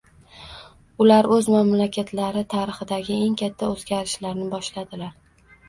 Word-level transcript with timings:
Ular 1.05 1.29
o'z 1.35 1.49
mamlakatlari 1.57 2.43
tarixidagi 2.55 3.21
eng 3.29 3.39
katta 3.45 3.71
o'zgarishlarni 3.77 4.51
boshladilar 4.59 5.17